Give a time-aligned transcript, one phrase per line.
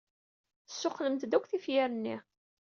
[0.67, 2.17] Tessuqqlem-d akk tifyar-nni.